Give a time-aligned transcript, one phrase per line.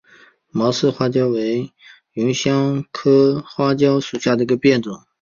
[0.49, 1.71] 毛刺花椒为
[2.13, 4.99] 芸香科花椒属下的一个变种。